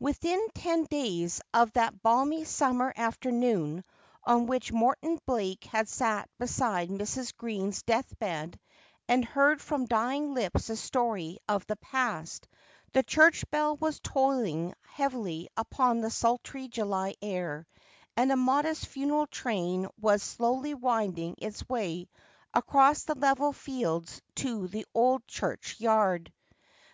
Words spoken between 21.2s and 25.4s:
its way across the level fields to the old